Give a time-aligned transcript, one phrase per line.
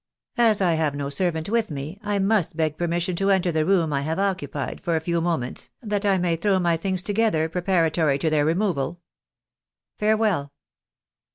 [0.39, 3.93] As I have no servant with me, I must beg permission to enter the room
[3.93, 8.17] I have occupied for a few moments, that I may throw my things together preparatory
[8.17, 8.99] to their removal.
[9.99, 10.53] Farewell."